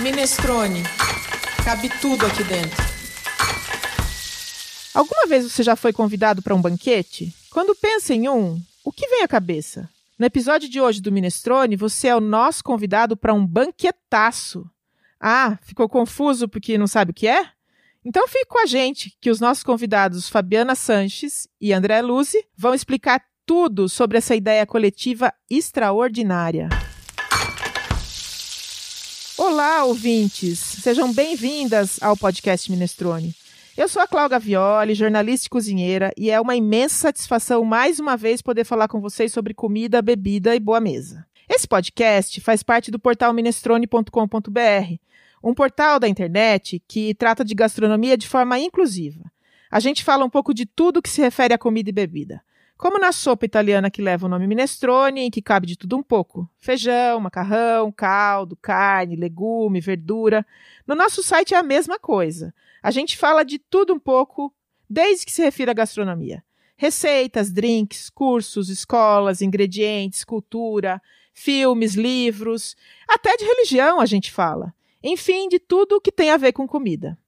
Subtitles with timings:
[0.00, 0.82] Minestrone.
[1.62, 2.82] Cabe tudo aqui dentro.
[4.94, 7.34] Alguma vez você já foi convidado para um banquete?
[7.50, 9.90] Quando pensa em um, o que vem à cabeça?
[10.18, 14.64] No episódio de hoje do Minestrone, você é o nosso convidado para um banquetaço.
[15.20, 17.50] Ah, ficou confuso porque não sabe o que é?
[18.02, 22.72] Então fique com a gente, que os nossos convidados Fabiana Sanches e André Luzi vão
[22.72, 26.70] explicar tudo sobre essa ideia coletiva extraordinária.
[29.50, 30.60] Olá, ouvintes!
[30.60, 33.34] Sejam bem-vindas ao podcast Minestrone.
[33.76, 38.16] Eu sou a Cláudia Violi, jornalista e cozinheira, e é uma imensa satisfação mais uma
[38.16, 41.26] vez poder falar com vocês sobre comida, bebida e boa mesa.
[41.48, 44.94] Esse podcast faz parte do portal minestrone.com.br,
[45.42, 49.32] um portal da internet que trata de gastronomia de forma inclusiva.
[49.68, 52.40] A gente fala um pouco de tudo que se refere a comida e bebida.
[52.80, 56.02] Como na sopa italiana que leva o nome minestrone, em que cabe de tudo um
[56.02, 60.46] pouco: feijão, macarrão, caldo, carne, legume, verdura.
[60.86, 62.54] No nosso site é a mesma coisa.
[62.82, 64.50] A gente fala de tudo um pouco,
[64.88, 66.42] desde que se refira à gastronomia.
[66.74, 71.02] Receitas, drinks, cursos, escolas, ingredientes, cultura,
[71.34, 72.74] filmes, livros,
[73.06, 74.74] até de religião a gente fala.
[75.04, 77.18] Enfim, de tudo que tem a ver com comida.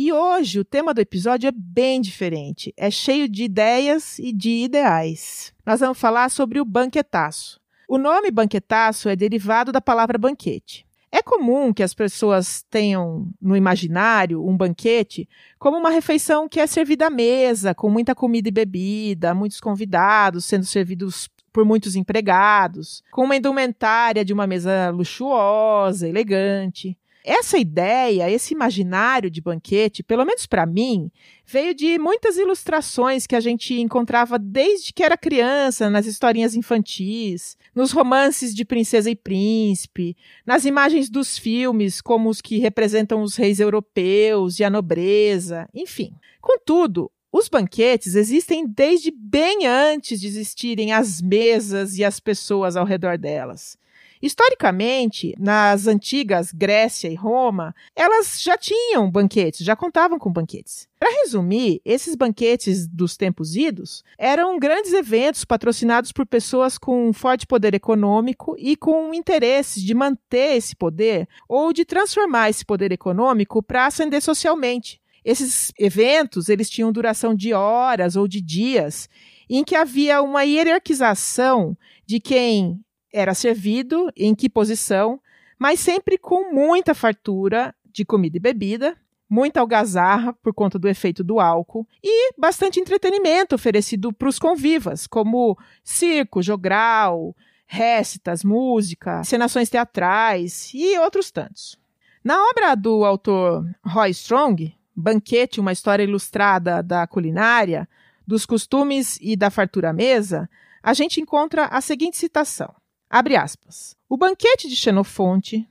[0.00, 4.62] E hoje o tema do episódio é bem diferente, é cheio de ideias e de
[4.62, 5.52] ideais.
[5.66, 7.60] Nós vamos falar sobre o banquetaço.
[7.88, 10.86] O nome banquetaço é derivado da palavra banquete.
[11.10, 16.66] É comum que as pessoas tenham no imaginário um banquete como uma refeição que é
[16.68, 23.02] servida à mesa, com muita comida e bebida, muitos convidados sendo servidos por muitos empregados,
[23.10, 26.96] com uma indumentária de uma mesa luxuosa, elegante.
[27.24, 31.10] Essa ideia, esse imaginário de banquete, pelo menos para mim,
[31.44, 37.56] veio de muitas ilustrações que a gente encontrava desde que era criança, nas historinhas infantis,
[37.74, 40.16] nos romances de princesa e príncipe,
[40.46, 46.12] nas imagens dos filmes, como os que representam os reis europeus e a nobreza, enfim.
[46.40, 52.86] Contudo, os banquetes existem desde bem antes de existirem as mesas e as pessoas ao
[52.86, 53.76] redor delas.
[54.20, 60.88] Historicamente, nas antigas Grécia e Roma, elas já tinham banquetes, já contavam com banquetes.
[60.98, 67.46] Para resumir, esses banquetes dos tempos idos eram grandes eventos patrocinados por pessoas com forte
[67.46, 73.62] poder econômico e com interesses de manter esse poder ou de transformar esse poder econômico
[73.62, 75.00] para ascender socialmente.
[75.24, 79.08] Esses eventos, eles tinham duração de horas ou de dias,
[79.48, 82.80] em que havia uma hierarquização de quem
[83.12, 85.20] era servido, em que posição,
[85.58, 88.96] mas sempre com muita fartura de comida e bebida,
[89.28, 95.06] muita algazarra por conta do efeito do álcool e bastante entretenimento oferecido para os convivas,
[95.06, 97.36] como circo, jogral,
[97.66, 101.78] récitas, música, cenações teatrais e outros tantos.
[102.24, 107.88] Na obra do autor Roy Strong, Banquete, uma história ilustrada da culinária,
[108.26, 110.50] dos costumes e da fartura à mesa,
[110.82, 112.74] a gente encontra a seguinte citação:
[113.10, 113.96] Abre aspas.
[114.08, 115.68] O banquete de Xenofonte,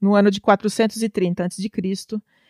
[0.00, 1.70] no ano de 430 a.C.,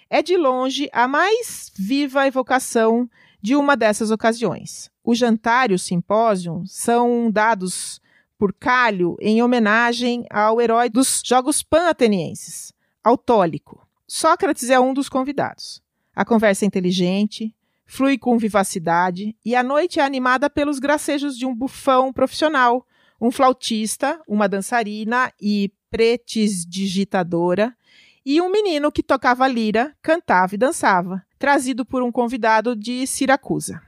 [0.08, 3.08] é de longe a mais viva evocação
[3.40, 4.90] de uma dessas ocasiões.
[5.04, 8.00] O jantar e o simpósio são dados
[8.38, 12.72] por Cálio em homenagem ao herói dos Jogos Pan-Atenienses,
[13.02, 13.86] Autólico.
[14.06, 15.82] Sócrates é um dos convidados.
[16.14, 17.54] A conversa é inteligente,
[17.86, 22.86] flui com vivacidade e a noite é animada pelos gracejos de um bufão profissional
[23.22, 25.70] um flautista, uma dançarina e
[26.68, 27.72] digitadora
[28.26, 33.80] e um menino que tocava lira, cantava e dançava, trazido por um convidado de Siracusa.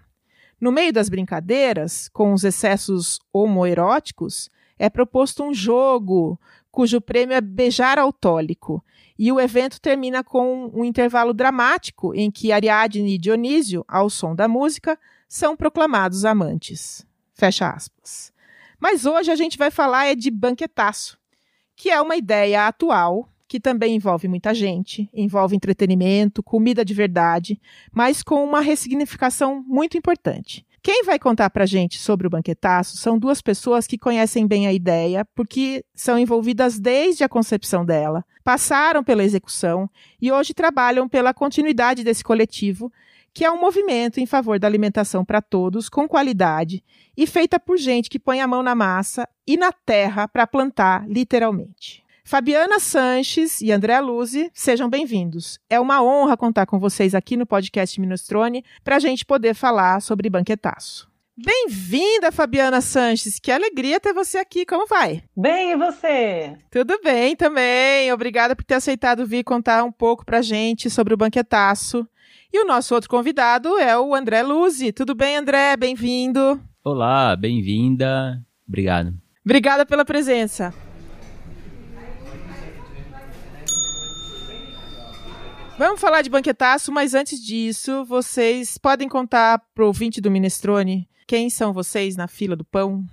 [0.61, 6.39] No meio das brincadeiras, com os excessos homoeróticos, é proposto um jogo
[6.71, 8.85] cujo prêmio é beijar autólico,
[9.19, 14.35] e o evento termina com um intervalo dramático em que Ariadne e Dionísio, ao som
[14.35, 17.07] da música, são proclamados amantes.
[17.33, 18.34] Fecha aspas.
[18.85, 21.17] Mas hoje a gente vai falar é de banquetaço,
[21.75, 27.59] que é uma ideia atual que também envolve muita gente, envolve entretenimento, comida de verdade,
[27.91, 30.67] mas com uma ressignificação muito importante.
[30.83, 34.67] Quem vai contar para a gente sobre o banquetaço são duas pessoas que conhecem bem
[34.67, 39.89] a ideia, porque são envolvidas desde a concepção dela, passaram pela execução
[40.21, 42.93] e hoje trabalham pela continuidade desse coletivo
[43.35, 46.85] que é um movimento em favor da alimentação para todos, com qualidade
[47.17, 51.05] e feita por gente que põe a mão na massa e na terra para plantar,
[51.09, 52.05] literalmente.
[52.25, 55.59] Fabiana Sanches e André Luzi, sejam bem-vindos.
[55.69, 60.01] É uma honra contar com vocês aqui no podcast Minestrone para a gente poder falar
[60.01, 61.13] sobre banquetaço.
[61.37, 63.41] Bem-vinda, Fabiana Sanches.
[63.41, 64.65] Que alegria ter você aqui.
[64.65, 65.25] Como vai?
[65.37, 66.57] Bem, e você?
[66.71, 68.13] Tudo bem também.
[68.13, 72.09] Obrigada por ter aceitado vir contar um pouco pra gente sobre o banquetaço.
[72.55, 74.93] E o nosso outro convidado é o André Luzi.
[74.93, 75.77] Tudo bem, André?
[75.77, 76.63] Bem-vindo.
[76.85, 78.41] Olá, bem-vinda.
[78.69, 79.13] Obrigado.
[79.45, 80.73] Obrigada pela presença.
[85.77, 91.51] Vamos falar de banquetaço, mas antes disso, vocês podem contar pro ouvinte do Minestrone quem
[91.51, 93.05] são vocês na fila do pão?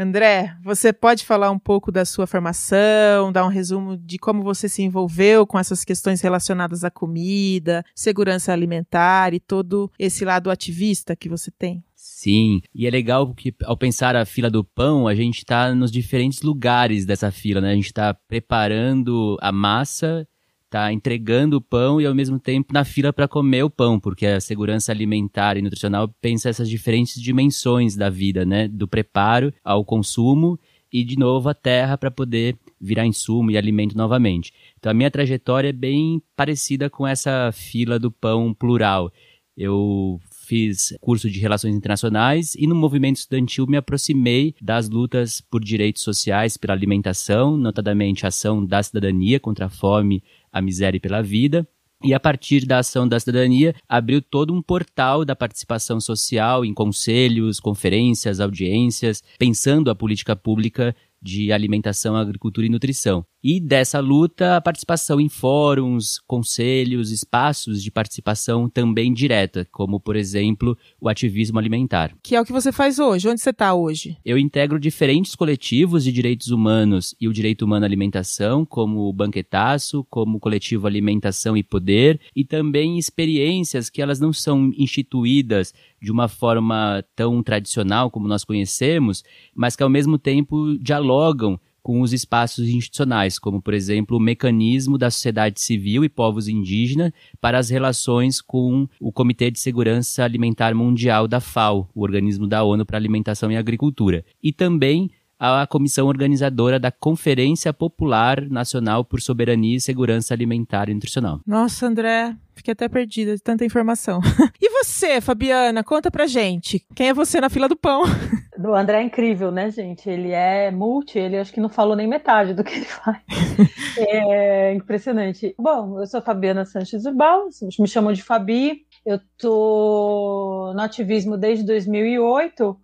[0.00, 4.68] André, você pode falar um pouco da sua formação, dar um resumo de como você
[4.68, 11.16] se envolveu com essas questões relacionadas à comida, segurança alimentar e todo esse lado ativista
[11.16, 11.82] que você tem?
[11.96, 15.90] Sim, e é legal porque ao pensar a fila do pão, a gente está nos
[15.90, 17.72] diferentes lugares dessa fila, né?
[17.72, 20.24] A gente está preparando a massa
[20.70, 24.26] tá entregando o pão e ao mesmo tempo na fila para comer o pão, porque
[24.26, 29.84] a segurança alimentar e nutricional pensa essas diferentes dimensões da vida, né, do preparo ao
[29.84, 30.58] consumo
[30.92, 34.52] e de novo a terra para poder virar insumo e alimento novamente.
[34.78, 39.12] Então a minha trajetória é bem parecida com essa fila do pão plural.
[39.56, 45.62] Eu fiz curso de Relações Internacionais e no movimento estudantil me aproximei das lutas por
[45.62, 50.22] direitos sociais, pela alimentação, notadamente a ação da cidadania contra a fome,
[50.52, 51.66] a miséria pela vida.
[52.02, 56.72] E a partir da ação da cidadania, abriu todo um portal da participação social em
[56.72, 63.26] conselhos, conferências, audiências, pensando a política pública de alimentação, agricultura e nutrição.
[63.42, 70.16] E dessa luta, a participação em fóruns, conselhos, espaços de participação também direta, como, por
[70.16, 72.12] exemplo, o ativismo alimentar.
[72.22, 73.28] Que é o que você faz hoje.
[73.28, 74.16] Onde você está hoje?
[74.24, 79.12] Eu integro diferentes coletivos de direitos humanos e o direito humano à alimentação, como o
[79.12, 85.72] Banquetaço, como o coletivo Alimentação e Poder, e também experiências que elas não são instituídas
[86.02, 89.22] de uma forma tão tradicional como nós conhecemos,
[89.54, 91.58] mas que ao mesmo tempo dialogam
[91.88, 97.12] com os espaços institucionais, como, por exemplo, o mecanismo da sociedade civil e povos indígenas
[97.40, 102.62] para as relações com o Comitê de Segurança Alimentar Mundial da FAO, o organismo da
[102.62, 109.22] ONU para Alimentação e Agricultura, e também a comissão organizadora da Conferência Popular Nacional por
[109.22, 111.40] Soberania e Segurança Alimentar e Nutricional.
[111.46, 114.20] Nossa, André, fiquei até perdida de tanta informação.
[114.60, 116.84] e você, Fabiana, conta pra gente.
[116.94, 118.02] Quem é você na fila do pão?
[118.60, 120.10] O André é incrível, né, gente?
[120.10, 123.18] Ele é multi, ele acho que não falou nem metade do que ele faz.
[123.96, 125.54] é impressionante.
[125.56, 127.46] Bom, eu sou Fabiana Sanches Urbal,
[127.78, 128.80] me chamam de Fabi.
[129.06, 132.76] Eu tô no ativismo desde 2008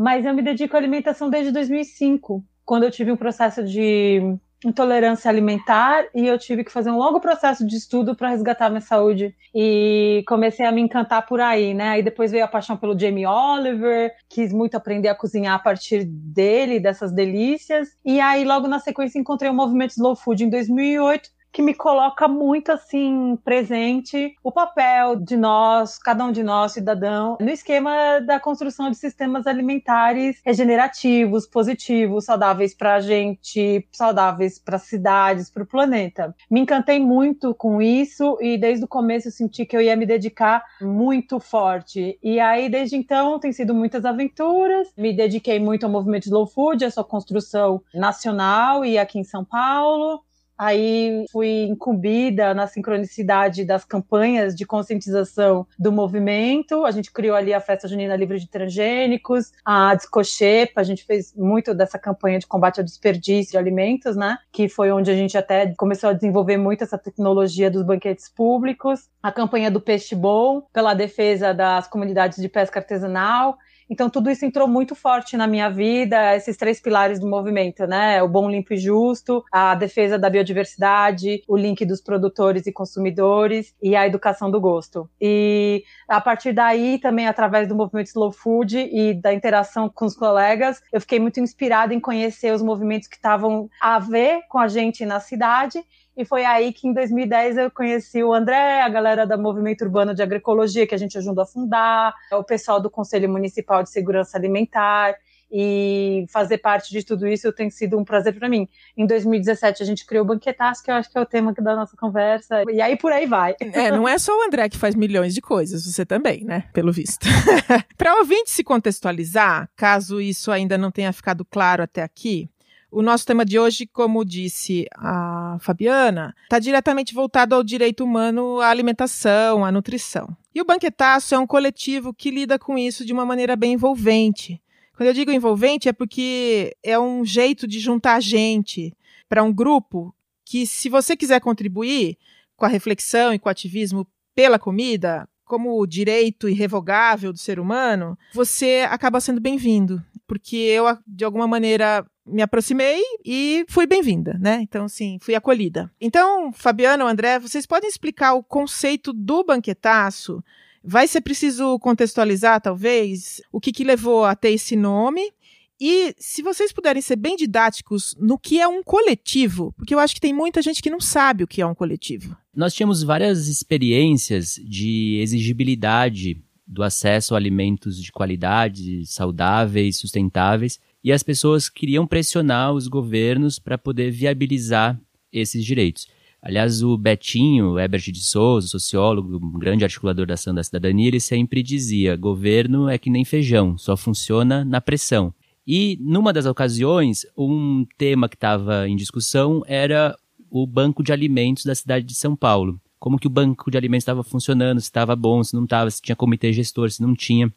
[0.00, 5.28] mas eu me dedico à alimentação desde 2005, quando eu tive um processo de intolerância
[5.28, 9.34] alimentar e eu tive que fazer um longo processo de estudo para resgatar minha saúde
[9.54, 11.90] e comecei a me encantar por aí, né?
[11.90, 16.04] Aí depois veio a paixão pelo Jamie Oliver, quis muito aprender a cozinhar a partir
[16.04, 17.88] dele, dessas delícias.
[18.04, 22.28] E aí logo na sequência encontrei o movimento Slow Food em 2008 que me coloca
[22.28, 28.38] muito assim presente o papel de nós, cada um de nós, cidadão, no esquema da
[28.38, 35.66] construção de sistemas alimentares regenerativos, positivos, saudáveis para a gente, saudáveis para cidades, para o
[35.66, 36.34] planeta.
[36.50, 40.06] Me encantei muito com isso e desde o começo eu senti que eu ia me
[40.06, 42.18] dedicar muito forte.
[42.22, 44.88] E aí desde então tem sido muitas aventuras.
[44.96, 49.44] Me dediquei muito ao movimento Slow Food, a sua construção nacional e aqui em São
[49.44, 50.22] Paulo.
[50.60, 56.84] Aí fui incumbida na sincronicidade das campanhas de conscientização do movimento.
[56.84, 61.34] A gente criou ali a Festa Junina Livre de Transgênicos, a Descochepa, a gente fez
[61.34, 64.36] muito dessa campanha de combate ao desperdício de alimentos, né?
[64.52, 69.08] Que foi onde a gente até começou a desenvolver muito essa tecnologia dos banquetes públicos.
[69.22, 73.56] A campanha do Peixe Bom, pela defesa das comunidades de pesca artesanal.
[73.90, 78.22] Então, tudo isso entrou muito forte na minha vida, esses três pilares do movimento, né?
[78.22, 83.74] O bom, limpo e justo, a defesa da biodiversidade, o link dos produtores e consumidores
[83.82, 85.10] e a educação do gosto.
[85.20, 90.14] E a partir daí, também através do movimento Slow Food e da interação com os
[90.14, 94.68] colegas, eu fiquei muito inspirada em conhecer os movimentos que estavam a ver com a
[94.68, 95.84] gente na cidade
[96.20, 100.14] e foi aí que em 2010 eu conheci o André, a galera do Movimento Urbano
[100.14, 104.36] de Agroecologia, que a gente ajudou a fundar, o pessoal do Conselho Municipal de Segurança
[104.36, 105.14] Alimentar.
[105.52, 108.68] E fazer parte de tudo isso tem sido um prazer para mim.
[108.96, 111.74] Em 2017 a gente criou o Banquetaço, que eu acho que é o tema da
[111.74, 112.62] nossa conversa.
[112.70, 113.56] E aí por aí vai.
[113.58, 116.68] É, não é só o André que faz milhões de coisas, você também, né?
[116.72, 117.26] Pelo visto.
[117.98, 122.48] para ouvinte se contextualizar, caso isso ainda não tenha ficado claro até aqui,
[122.92, 128.60] O nosso tema de hoje, como disse a Fabiana, está diretamente voltado ao direito humano
[128.60, 130.36] à alimentação, à nutrição.
[130.52, 134.60] E o Banquetaço é um coletivo que lida com isso de uma maneira bem envolvente.
[134.96, 138.92] Quando eu digo envolvente, é porque é um jeito de juntar gente
[139.28, 140.12] para um grupo
[140.44, 142.18] que, se você quiser contribuir
[142.56, 144.04] com a reflexão e com o ativismo
[144.34, 150.00] pela comida, como direito irrevogável do ser humano, você acaba sendo bem-vindo.
[150.24, 154.60] Porque eu, de alguma maneira, me aproximei e fui bem-vinda, né?
[154.62, 155.90] Então, assim, fui acolhida.
[156.00, 160.40] Então, Fabiano, André, vocês podem explicar o conceito do banquetaço?
[160.84, 165.32] Vai ser preciso contextualizar, talvez, o que, que levou a ter esse nome
[165.80, 170.14] e se vocês puderem ser bem didáticos no que é um coletivo, porque eu acho
[170.14, 172.36] que tem muita gente que não sabe o que é um coletivo.
[172.54, 181.10] Nós tínhamos várias experiências de exigibilidade do acesso a alimentos de qualidade, saudáveis, sustentáveis, e
[181.10, 185.00] as pessoas queriam pressionar os governos para poder viabilizar
[185.32, 186.06] esses direitos.
[186.42, 191.20] Aliás, o Betinho, Herbert de Souza, sociólogo, um grande articulador da ação da cidadania, ele
[191.20, 195.34] sempre dizia: governo é que nem feijão, só funciona na pressão.
[195.66, 200.16] E numa das ocasiões, um tema que estava em discussão era
[200.50, 202.80] o banco de alimentos da cidade de São Paulo.
[202.98, 206.02] Como que o banco de alimentos estava funcionando, se estava bom, se não estava, se
[206.02, 207.52] tinha comitê gestor, se não tinha.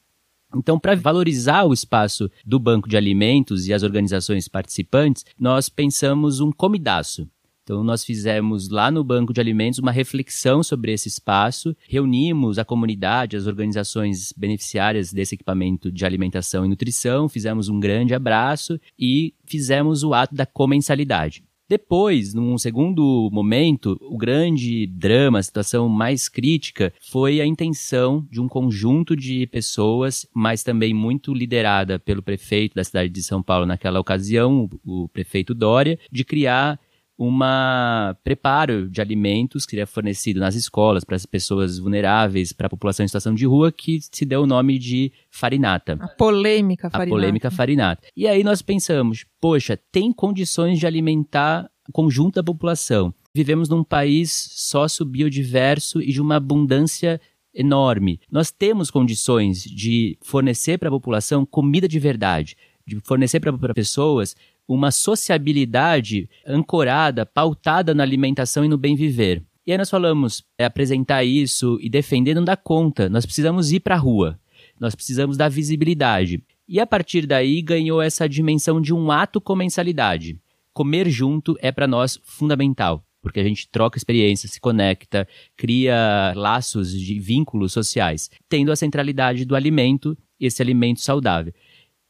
[0.55, 6.39] Então, para valorizar o espaço do banco de alimentos e as organizações participantes, nós pensamos
[6.39, 7.27] um comidaço.
[7.63, 12.65] Então, nós fizemos lá no Banco de Alimentos uma reflexão sobre esse espaço, reunimos a
[12.65, 19.33] comunidade, as organizações beneficiárias desse equipamento de alimentação e nutrição, fizemos um grande abraço e
[19.45, 21.43] fizemos o ato da comensalidade.
[21.69, 28.41] Depois, num segundo momento, o grande drama, a situação mais crítica, foi a intenção de
[28.41, 33.65] um conjunto de pessoas, mas também muito liderada pelo prefeito da cidade de São Paulo
[33.65, 36.79] naquela ocasião, o prefeito Dória, de criar
[37.17, 42.69] uma preparo de alimentos que seria fornecido nas escolas para as pessoas vulneráveis, para a
[42.69, 45.97] população em situação de rua, que se deu o nome de farinata.
[46.01, 47.09] A polêmica farinata.
[47.09, 48.07] A polêmica farinata.
[48.15, 53.13] E aí nós pensamos, poxa, tem condições de alimentar o conjunto da população.
[53.35, 57.19] Vivemos num país sócio-biodiverso e de uma abundância
[57.53, 58.19] enorme.
[58.31, 62.55] Nós temos condições de fornecer para a população comida de verdade,
[62.85, 64.35] de fornecer para pessoas
[64.67, 69.43] uma sociabilidade ancorada, pautada na alimentação e no bem viver.
[69.65, 73.79] E aí nós falamos, é, apresentar isso e defender não dá conta, nós precisamos ir
[73.79, 74.39] para a rua,
[74.79, 76.43] nós precisamos dar visibilidade.
[76.67, 80.37] E a partir daí ganhou essa dimensão de um ato com mensalidade.
[80.73, 86.91] Comer junto é para nós fundamental, porque a gente troca experiências, se conecta, cria laços
[86.91, 91.53] de vínculos sociais, tendo a centralidade do alimento, esse alimento saudável.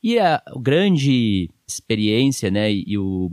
[0.03, 3.31] E a grande experiência, né, e o,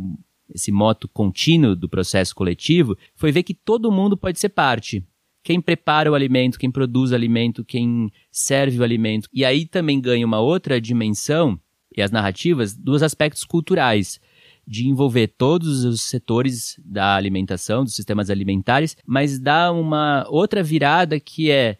[0.54, 5.04] esse moto contínuo do processo coletivo foi ver que todo mundo pode ser parte.
[5.42, 9.28] Quem prepara o alimento, quem produz o alimento, quem serve o alimento.
[9.32, 11.58] E aí também ganha uma outra dimensão,
[11.96, 14.20] e as narrativas, dos aspectos culturais
[14.64, 21.18] de envolver todos os setores da alimentação, dos sistemas alimentares, mas dá uma outra virada
[21.18, 21.78] que é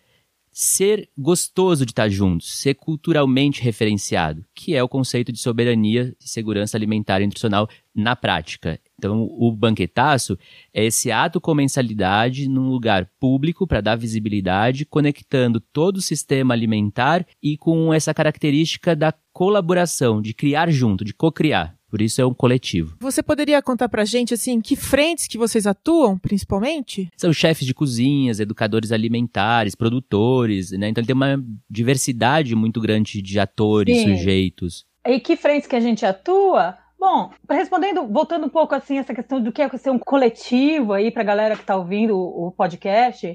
[0.52, 6.28] ser gostoso de estar juntos, ser culturalmente referenciado, que é o conceito de soberania e
[6.28, 8.80] segurança alimentar e nutricional na prática.
[8.98, 10.38] Então, o banquetaço
[10.74, 16.52] é esse ato com mensalidade num lugar público para dar visibilidade, conectando todo o sistema
[16.52, 21.79] alimentar e com essa característica da colaboração, de criar junto, de co-criar.
[21.90, 22.96] Por isso é um coletivo.
[23.00, 27.08] Você poderia contar pra gente, assim, que frentes que vocês atuam, principalmente?
[27.16, 30.88] São chefes de cozinhas, educadores alimentares, produtores, né?
[30.88, 34.16] Então tem uma diversidade muito grande de atores, Sim.
[34.16, 34.86] sujeitos.
[35.04, 36.78] E que frentes que a gente atua?
[36.98, 41.10] Bom, respondendo, voltando um pouco assim essa questão do que é ser um coletivo aí
[41.10, 43.26] para a galera que está ouvindo o, o podcast,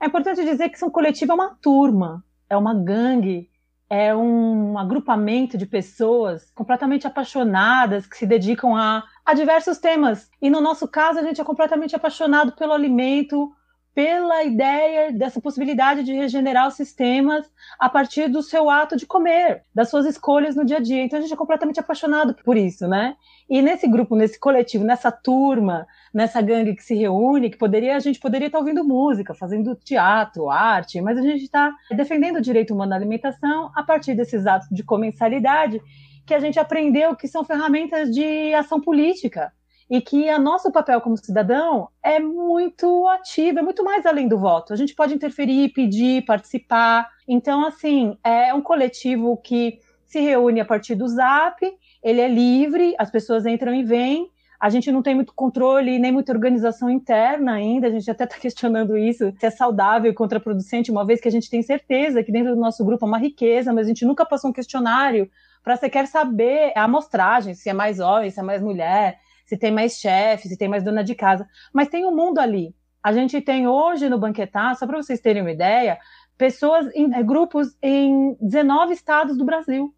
[0.00, 3.48] é importante dizer que ser um coletivo é uma turma, é uma gangue,
[3.94, 10.30] é um agrupamento de pessoas completamente apaixonadas que se dedicam a, a diversos temas.
[10.40, 13.52] E no nosso caso, a gente é completamente apaixonado pelo alimento,
[13.94, 17.44] pela ideia dessa possibilidade de regenerar os sistemas
[17.78, 21.04] a partir do seu ato de comer, das suas escolhas no dia a dia.
[21.04, 23.14] Então a gente é completamente apaixonado por isso, né?
[23.46, 28.00] E nesse grupo, nesse coletivo, nessa turma, nessa gangue que se reúne, que poderia a
[28.00, 32.74] gente poderia estar ouvindo música, fazendo teatro, arte, mas a gente está defendendo o direito
[32.74, 35.80] humano à alimentação a partir desses atos de comensalidade
[36.26, 39.52] que a gente aprendeu que são ferramentas de ação política
[39.90, 44.38] e que o nosso papel como cidadão é muito ativo, é muito mais além do
[44.38, 44.72] voto.
[44.72, 47.10] A gente pode interferir, pedir, participar.
[47.28, 51.60] Então, assim, é um coletivo que se reúne a partir do Zap,
[52.02, 54.30] ele é livre, as pessoas entram e vêm,
[54.62, 58.36] a gente não tem muito controle nem muita organização interna ainda, a gente até está
[58.38, 62.30] questionando isso, se é saudável e contraproducente, uma vez que a gente tem certeza que
[62.30, 65.28] dentro do nosso grupo é uma riqueza, mas a gente nunca passou um questionário
[65.64, 69.72] para sequer saber a amostragem, se é mais homem, se é mais mulher, se tem
[69.72, 71.44] mais chefe, se tem mais dona de casa.
[71.72, 72.72] Mas tem um mundo ali.
[73.02, 75.98] A gente tem hoje no Banquetar, só para vocês terem uma ideia,
[76.38, 79.92] pessoas em é, grupos em 19 estados do Brasil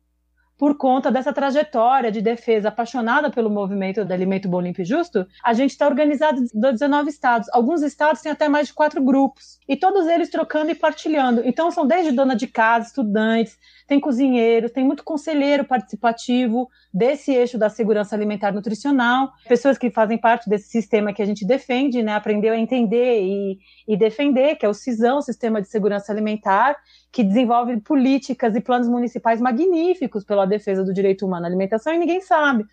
[0.57, 5.27] por conta dessa trajetória de defesa apaixonada pelo movimento do alimento bom, limpo e justo,
[5.43, 7.49] a gente está organizado em 19 estados.
[7.53, 9.59] Alguns estados têm até mais de quatro grupos.
[9.69, 11.43] E todos eles trocando e partilhando.
[11.45, 17.59] Então, são desde dona de casa, estudantes, tem cozinheiros, tem muito conselheiro participativo desse eixo
[17.59, 22.15] da segurança alimentar nutricional, pessoas que fazem parte desse sistema que a gente defende, né,
[22.15, 26.77] aprendeu a entender e, e defender, que é o CISão, Sistema de Segurança Alimentar,
[27.13, 31.99] que desenvolve políticas e planos municipais magníficos pela defesa do direito humano à alimentação e
[31.99, 32.65] ninguém sabe.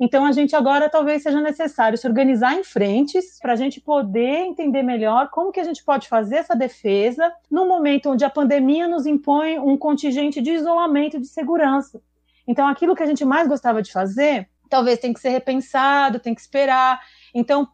[0.00, 4.38] Então, a gente agora talvez seja necessário se organizar em frentes para a gente poder
[4.38, 8.88] entender melhor como que a gente pode fazer essa defesa no momento onde a pandemia
[8.88, 12.02] nos impõe um contingente de isolamento de segurança.
[12.48, 16.34] Então, aquilo que a gente mais gostava de fazer, talvez tem que ser repensado, tem
[16.34, 17.00] que esperar.
[17.32, 17.68] Então,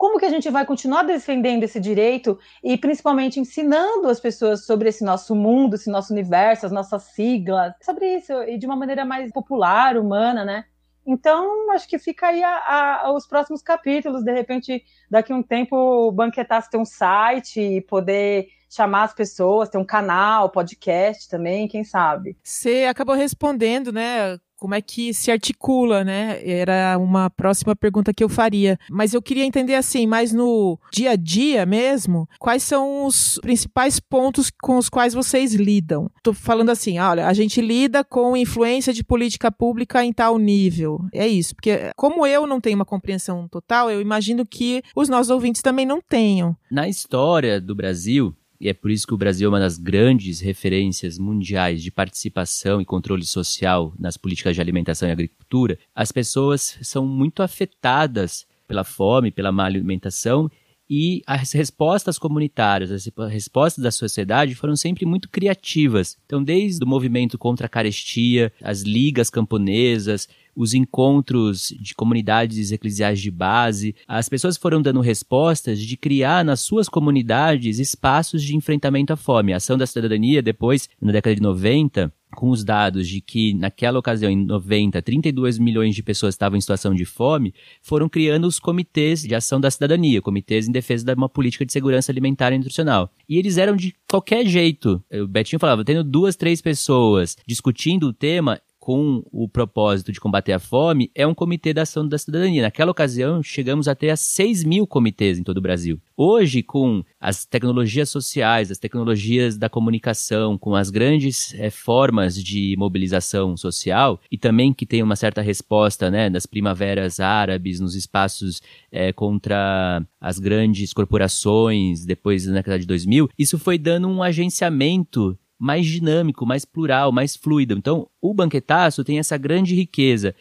[0.00, 4.88] como que a gente vai continuar defendendo esse direito e principalmente ensinando as pessoas sobre
[4.88, 9.04] esse nosso mundo, esse nosso universo, as nossas siglas, sobre isso e de uma maneira
[9.04, 10.64] mais popular, humana, né?
[11.06, 14.24] Então, acho que fica aí a, a, os próximos capítulos.
[14.24, 19.12] De repente, daqui a um tempo, o Banquetaço ter um site e poder chamar as
[19.12, 22.38] pessoas, ter um canal, podcast também, quem sabe.
[22.42, 24.38] Você acabou respondendo, né?
[24.60, 26.38] Como é que se articula, né?
[26.44, 28.78] Era uma próxima pergunta que eu faria.
[28.90, 33.98] Mas eu queria entender assim, mais no dia a dia mesmo, quais são os principais
[33.98, 36.10] pontos com os quais vocês lidam?
[36.22, 41.00] Tô falando assim, olha, a gente lida com influência de política pública em tal nível.
[41.12, 45.30] É isso, porque como eu não tenho uma compreensão total, eu imagino que os nossos
[45.30, 46.54] ouvintes também não tenham.
[46.70, 50.40] Na história do Brasil, e é por isso que o Brasil é uma das grandes
[50.40, 56.78] referências mundiais de participação e controle social nas políticas de alimentação e agricultura, as pessoas
[56.82, 60.50] são muito afetadas pela fome, pela má alimentação
[60.92, 66.18] e as respostas comunitárias, as respostas da sociedade foram sempre muito criativas.
[66.26, 73.20] Então, desde o movimento contra a carestia, as ligas camponesas, os encontros de comunidades eclesiais
[73.20, 79.12] de base, as pessoas foram dando respostas de criar nas suas comunidades espaços de enfrentamento
[79.12, 79.52] à fome.
[79.52, 83.98] A ação da cidadania, depois, na década de 90, com os dados de que naquela
[83.98, 88.58] ocasião, em 90, 32 milhões de pessoas estavam em situação de fome, foram criando os
[88.58, 92.58] comitês de ação da cidadania, comitês em defesa de uma política de segurança alimentar e
[92.58, 93.10] nutricional.
[93.28, 95.02] E eles eram de qualquer jeito.
[95.12, 100.52] O Betinho falava, tendo duas, três pessoas discutindo o tema, com o propósito de combater
[100.52, 102.62] a fome é um comitê da ação da cidadania.
[102.62, 106.00] Naquela ocasião, chegamos a ter a 6 mil comitês em todo o Brasil.
[106.16, 112.74] Hoje, com as tecnologias sociais, as tecnologias da comunicação, com as grandes é, formas de
[112.78, 118.62] mobilização social e também que tem uma certa resposta né, das primaveras árabes, nos espaços
[118.90, 125.38] é, contra as grandes corporações, depois da década de 2000, isso foi dando um agenciamento
[125.60, 127.74] mais dinâmico, mais plural, mais fluido.
[127.74, 130.34] Então, o banquetaço tem essa grande riqueza.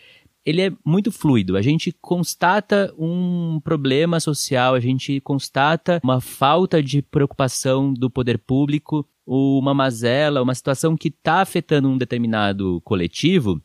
[0.45, 1.57] Ele é muito fluido.
[1.57, 8.39] A gente constata um problema social, a gente constata uma falta de preocupação do poder
[8.39, 13.61] público, uma mazela, uma situação que está afetando um determinado coletivo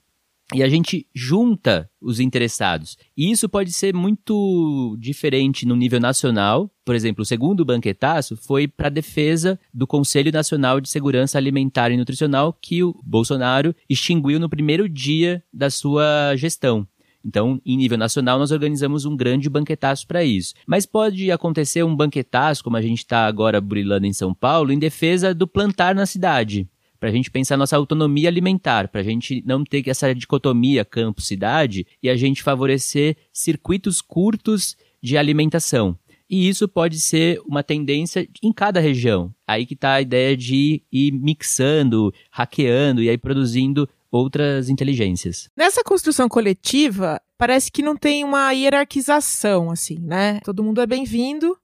[0.53, 2.99] e a gente junta os interessados.
[3.17, 6.71] E isso pode ser muito diferente no nível nacional.
[6.85, 11.91] Por exemplo, o segundo banquetaço foi para a defesa do Conselho Nacional de Segurança Alimentar
[11.91, 16.87] e Nutricional que o Bolsonaro extinguiu no primeiro dia da sua gestão.
[17.25, 20.53] Então, em nível nacional, nós organizamos um grande banquetaço para isso.
[20.67, 24.79] Mas pode acontecer um banquetaço, como a gente está agora brilhando em São Paulo, em
[24.79, 26.69] defesa do plantar na cidade
[27.05, 31.87] para a gente pensar nossa autonomia alimentar, para a gente não ter essa dicotomia campo-cidade
[32.03, 35.99] e a gente favorecer circuitos curtos de alimentação.
[36.31, 39.35] E isso pode ser uma tendência em cada região.
[39.47, 45.51] Aí que está a ideia de ir mixando, hackeando e aí produzindo outras inteligências.
[45.55, 50.41] Nessa construção coletiva, parece que não tem uma hierarquização, assim, né?
[50.43, 51.55] Todo mundo é bem-vindo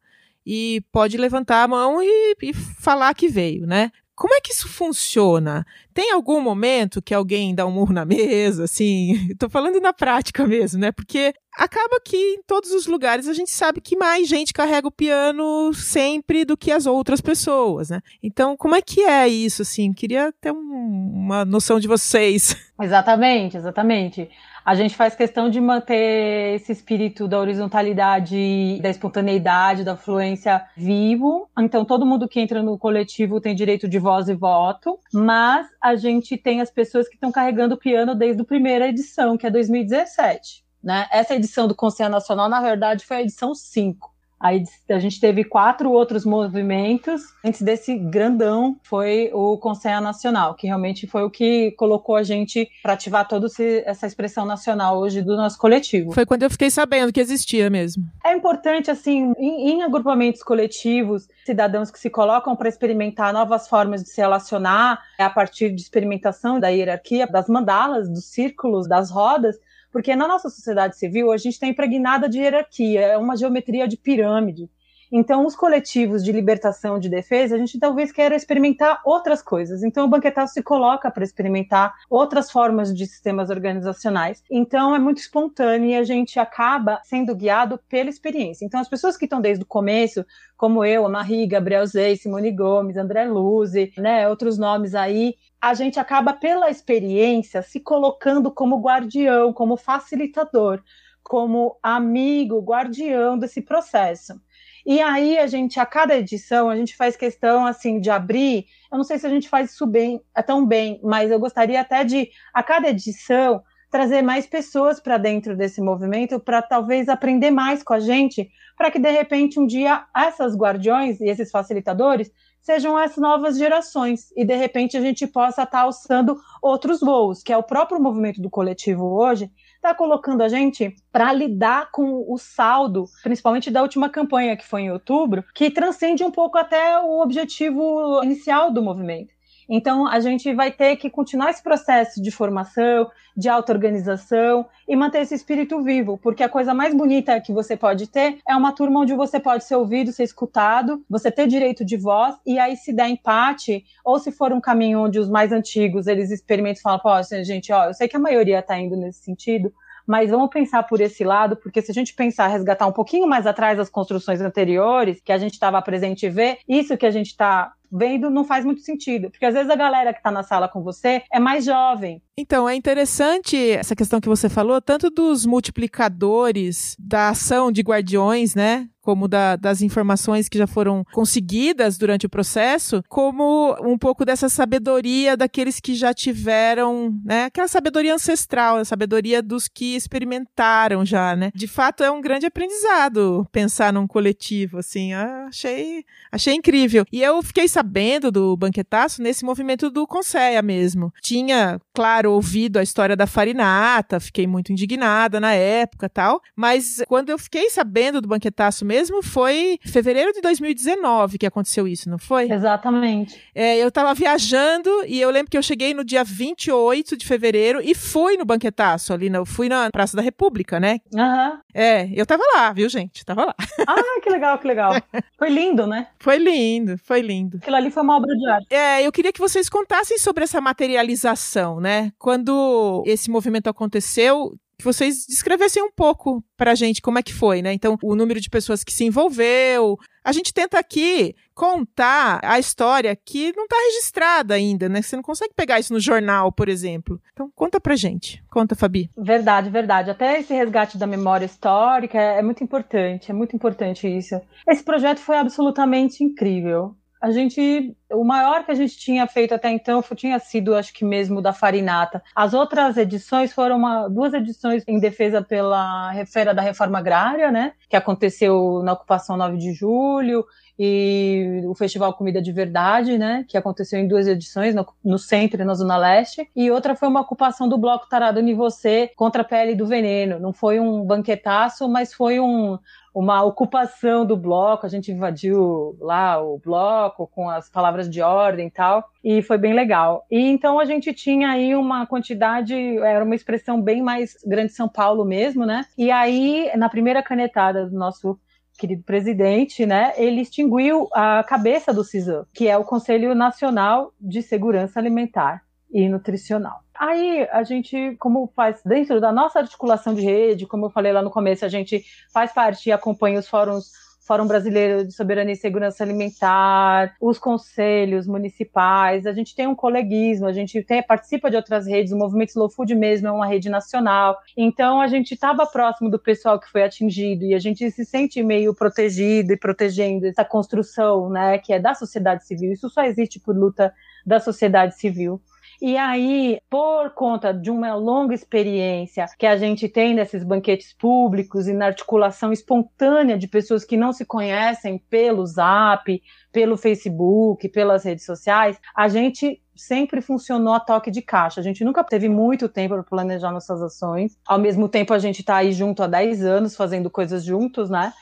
[0.44, 3.90] e pode levantar a mão e, e, falar que veio, né?
[4.20, 5.64] Como é que isso funciona?
[5.94, 9.14] Tem algum momento que alguém dá um murro na mesa, assim?
[9.40, 10.92] Tô falando na prática mesmo, né?
[10.92, 14.92] Porque acaba que em todos os lugares a gente sabe que mais gente carrega o
[14.92, 18.02] piano sempre do que as outras pessoas, né?
[18.22, 19.90] Então, como é que é isso, assim?
[19.90, 22.54] Queria ter um, uma noção de vocês.
[22.78, 24.28] Exatamente, exatamente.
[24.64, 31.48] A gente faz questão de manter esse espírito da horizontalidade, da espontaneidade, da fluência vivo.
[31.58, 35.96] Então, todo mundo que entra no coletivo tem direito de voz e voto, mas a
[35.96, 39.50] gente tem as pessoas que estão carregando o piano desde a primeira edição, que é
[39.50, 40.64] 2017.
[40.82, 41.06] Né?
[41.10, 44.19] Essa edição do Conselho Nacional, na verdade, foi a edição 5.
[44.40, 47.20] Aí a gente teve quatro outros movimentos.
[47.44, 52.66] Antes desse grandão foi o Conselho Nacional, que realmente foi o que colocou a gente
[52.82, 53.48] para ativar toda
[53.84, 56.12] essa expressão nacional hoje do nosso coletivo.
[56.12, 58.04] Foi quando eu fiquei sabendo que existia mesmo.
[58.24, 64.02] É importante, assim, em, em agrupamentos coletivos, cidadãos que se colocam para experimentar novas formas
[64.02, 69.58] de se relacionar a partir de experimentação da hierarquia, das mandalas, dos círculos, das rodas,
[69.90, 73.96] porque na nossa sociedade civil a gente está impregnada de hierarquia, é uma geometria de
[73.96, 74.70] pirâmide.
[75.12, 79.82] Então, os coletivos de libertação de defesa, a gente talvez queira experimentar outras coisas.
[79.82, 84.42] Então, o banquetaço se coloca para experimentar outras formas de sistemas organizacionais.
[84.50, 88.64] Então, é muito espontâneo e a gente acaba sendo guiado pela experiência.
[88.64, 90.24] Então, as pessoas que estão desde o começo,
[90.56, 95.74] como eu, a Marie, Gabriel Zey, Simone Gomes, André Luzi, né, outros nomes aí, a
[95.74, 100.82] gente acaba, pela experiência, se colocando como guardião, como facilitador,
[101.22, 104.40] como amigo, guardião desse processo.
[104.86, 108.66] E aí a gente, a cada edição, a gente faz questão assim de abrir.
[108.90, 111.80] Eu não sei se a gente faz isso bem, é tão bem, mas eu gostaria
[111.80, 117.50] até de, a cada edição, trazer mais pessoas para dentro desse movimento, para talvez aprender
[117.50, 122.30] mais com a gente, para que de repente um dia essas guardiões e esses facilitadores
[122.62, 127.42] sejam as novas gerações e de repente a gente possa estar tá alçando outros voos,
[127.42, 132.24] que é o próprio movimento do coletivo hoje, está colocando a gente para lidar com
[132.28, 136.98] o saldo, principalmente da última campanha que foi em outubro, que transcende um pouco até
[136.98, 139.39] o objetivo inicial do movimento.
[139.72, 145.20] Então, a gente vai ter que continuar esse processo de formação, de auto-organização e manter
[145.20, 148.98] esse espírito vivo, porque a coisa mais bonita que você pode ter é uma turma
[148.98, 152.92] onde você pode ser ouvido, ser escutado, você ter direito de voz, e aí se
[152.92, 156.98] der empate, ou se for um caminho onde os mais antigos eles experimentam e falam,
[156.98, 157.10] pô,
[157.44, 159.72] gente, ó, eu sei que a maioria está indo nesse sentido,
[160.04, 163.46] mas vamos pensar por esse lado, porque se a gente pensar, resgatar um pouquinho mais
[163.46, 167.28] atrás as construções anteriores, que a gente estava presente e ver, isso que a gente
[167.28, 170.68] está vendo não faz muito sentido, porque às vezes a galera que está na sala
[170.68, 172.22] com você é mais jovem.
[172.36, 178.54] Então, é interessante essa questão que você falou, tanto dos multiplicadores da ação de guardiões,
[178.54, 178.88] né?
[179.00, 184.48] Como da, das informações que já foram conseguidas durante o processo, como um pouco dessa
[184.48, 191.34] sabedoria daqueles que já tiveram, né, aquela sabedoria ancestral, a sabedoria dos que experimentaram já,
[191.34, 191.50] né?
[191.54, 197.04] De fato, é um grande aprendizado pensar num coletivo, assim, achei, achei incrível.
[197.12, 201.12] E eu fiquei sabendo do banquetaço nesse movimento do Conceia mesmo.
[201.22, 207.30] Tinha, claro, ouvido a história da farinata, fiquei muito indignada na época tal, mas quando
[207.30, 212.50] eu fiquei sabendo do banquetaço mesmo foi fevereiro de 2019 que aconteceu isso, não foi?
[212.50, 213.40] Exatamente.
[213.54, 217.80] É, eu tava viajando e eu lembro que eu cheguei no dia 28 de fevereiro
[217.80, 220.98] e fui no banquetaço ali, eu fui na Praça da República, né?
[221.14, 221.50] Aham.
[221.52, 221.58] Uhum.
[221.72, 223.24] É, eu tava lá, viu, gente?
[223.24, 223.54] Tava lá.
[223.86, 224.92] Ah, que legal, que legal.
[225.38, 226.08] Foi lindo, né?
[226.18, 227.58] Foi lindo, foi lindo.
[227.58, 228.66] Aquilo ali foi uma obra de arte.
[228.70, 232.12] É, eu queria que vocês contassem sobre essa materialização, né?
[232.18, 237.32] Quando esse movimento aconteceu, que vocês descrevessem um pouco para a gente como é que
[237.32, 237.72] foi, né?
[237.72, 239.96] Então, o número de pessoas que se envolveu.
[240.24, 245.00] A gente tenta aqui contar a história que não está registrada ainda, né?
[245.00, 247.20] Você não consegue pegar isso no jornal, por exemplo.
[247.32, 248.42] Então, conta pra gente.
[248.50, 249.10] Conta, Fabi.
[249.16, 250.10] Verdade, verdade.
[250.10, 254.40] Até esse resgate da memória histórica é muito importante, é muito importante isso.
[254.68, 259.70] Esse projeto foi absolutamente incrível a gente, o maior que a gente tinha feito até
[259.70, 262.22] então tinha sido, acho que mesmo da Farinata.
[262.34, 267.72] As outras edições foram uma, duas edições em defesa pela Feira da Reforma Agrária, né,
[267.88, 270.46] que aconteceu na ocupação 9 de julho,
[270.82, 275.60] e o Festival Comida de Verdade, né, que aconteceu em duas edições, no, no centro
[275.60, 279.42] e na Zona Leste, e outra foi uma ocupação do Bloco Tarado em Você contra
[279.42, 280.40] a Pele do Veneno.
[280.40, 282.78] Não foi um banquetaço, mas foi um,
[283.14, 288.68] uma ocupação do bloco, a gente invadiu lá o bloco com as palavras de ordem
[288.68, 290.24] e tal, e foi bem legal.
[290.30, 294.88] E então a gente tinha aí uma quantidade, era uma expressão bem mais grande São
[294.88, 295.84] Paulo mesmo, né?
[295.98, 298.38] E aí, na primeira canetada do nosso
[298.78, 304.40] querido presidente, né, ele extinguiu a cabeça do CISAM, que é o Conselho Nacional de
[304.40, 306.80] Segurança Alimentar e Nutricional.
[307.00, 311.22] Aí a gente, como faz dentro da nossa articulação de rede, como eu falei lá
[311.22, 315.56] no começo, a gente faz parte e acompanha os fóruns Fórum Brasileiro de Soberania e
[315.56, 321.56] Segurança Alimentar, os conselhos municipais, a gente tem um coleguismo, a gente tem, participa de
[321.56, 325.66] outras redes, o Movimento Slow Food mesmo é uma rede nacional, então a gente estava
[325.66, 330.24] próximo do pessoal que foi atingido e a gente se sente meio protegido e protegendo
[330.24, 333.92] essa construção, né, que é da sociedade civil, isso só existe por luta
[334.24, 335.40] da sociedade civil.
[335.82, 341.66] E aí, por conta de uma longa experiência que a gente tem nesses banquetes públicos
[341.68, 348.04] e na articulação espontânea de pessoas que não se conhecem pelo Zap, pelo Facebook, pelas
[348.04, 351.60] redes sociais, a gente sempre funcionou a toque de caixa.
[351.60, 354.36] A gente nunca teve muito tempo para planejar nossas ações.
[354.46, 358.12] Ao mesmo tempo, a gente está aí junto há 10 anos, fazendo coisas juntos, né?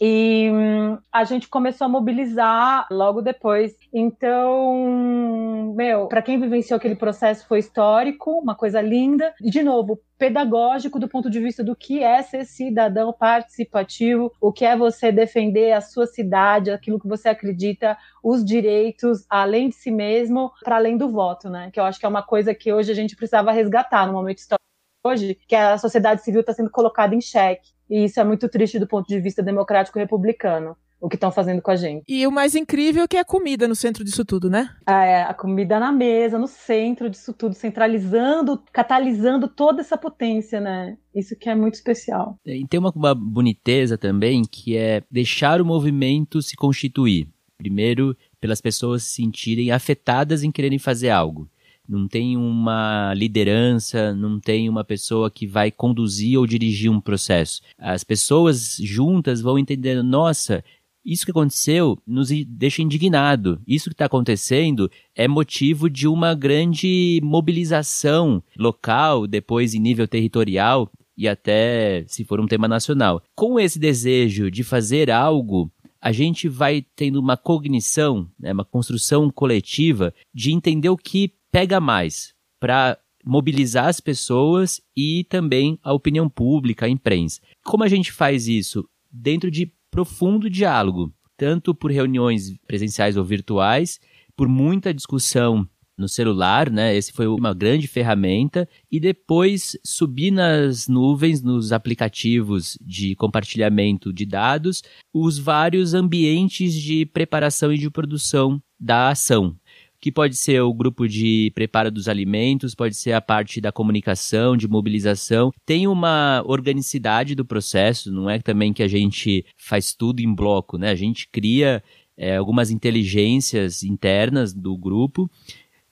[0.00, 3.74] E hum, a gente começou a mobilizar logo depois.
[3.92, 9.34] Então, meu, para quem vivenciou aquele processo foi histórico, uma coisa linda.
[9.40, 14.52] E, de novo, pedagógico do ponto de vista do que é ser cidadão participativo, o
[14.52, 19.76] que é você defender a sua cidade, aquilo que você acredita, os direitos, além de
[19.76, 21.70] si mesmo, para além do voto, né?
[21.72, 24.38] Que eu acho que é uma coisa que hoje a gente precisava resgatar no momento
[24.38, 24.66] histórico
[25.04, 27.75] hoje, que a sociedade civil está sendo colocada em xeque.
[27.88, 31.60] E isso é muito triste do ponto de vista democrático republicano o que estão fazendo
[31.60, 32.04] com a gente.
[32.08, 34.70] E o mais incrível é que é a comida no centro disso tudo, né?
[34.88, 40.96] É, a comida na mesa, no centro disso tudo, centralizando, catalisando toda essa potência, né?
[41.14, 42.38] Isso que é muito especial.
[42.44, 47.28] E tem uma, uma boniteza também, que é deixar o movimento se constituir.
[47.58, 51.48] Primeiro, pelas pessoas se sentirem afetadas em quererem fazer algo
[51.88, 57.60] não tem uma liderança, não tem uma pessoa que vai conduzir ou dirigir um processo.
[57.78, 60.62] As pessoas juntas vão entendendo, nossa,
[61.04, 63.60] isso que aconteceu nos deixa indignado.
[63.66, 70.90] Isso que está acontecendo é motivo de uma grande mobilização local, depois em nível territorial
[71.16, 73.22] e até se for um tema nacional.
[73.34, 75.70] Com esse desejo de fazer algo,
[76.00, 81.80] a gente vai tendo uma cognição, né, uma construção coletiva de entender o que pega
[81.80, 87.40] mais para mobilizar as pessoas e também a opinião pública, a imprensa.
[87.64, 88.86] Como a gente faz isso?
[89.10, 93.98] Dentro de profundo diálogo, tanto por reuniões presenciais ou virtuais,
[94.36, 95.66] por muita discussão
[95.96, 96.94] no celular, né?
[96.94, 104.26] Esse foi uma grande ferramenta e depois subir nas nuvens, nos aplicativos de compartilhamento de
[104.26, 109.56] dados, os vários ambientes de preparação e de produção da ação
[110.00, 114.56] que pode ser o grupo de preparo dos alimentos, pode ser a parte da comunicação,
[114.56, 115.52] de mobilização.
[115.64, 120.78] Tem uma organicidade do processo, não é também que a gente faz tudo em bloco,
[120.78, 120.90] né?
[120.90, 121.82] A gente cria
[122.16, 125.30] é, algumas inteligências internas do grupo